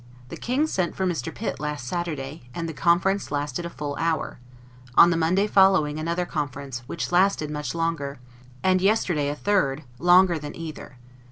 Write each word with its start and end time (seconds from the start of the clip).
The 0.29 0.35
King 0.35 0.65
sent 0.65 0.95
for 0.95 1.05
Mr. 1.05 1.31
Pitt 1.31 1.59
last 1.59 1.87
Saturday, 1.87 2.49
and 2.55 2.67
the 2.67 2.73
conference 2.73 3.31
lasted 3.31 3.67
a 3.67 3.69
full 3.69 3.95
hour; 3.99 4.39
on 4.95 5.11
the 5.11 5.15
Monday 5.15 5.45
following 5.45 5.99
another 5.99 6.25
conference, 6.25 6.79
which 6.87 7.11
lasted 7.11 7.51
much 7.51 7.75
longer; 7.75 8.19
and 8.63 8.81
yesterday 8.81 9.29
a 9.29 9.35
third, 9.35 9.83
longer 9.99 10.39
than 10.39 10.55
either. 10.55 10.97